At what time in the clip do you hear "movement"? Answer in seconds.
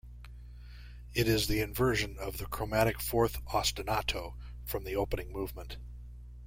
5.31-5.77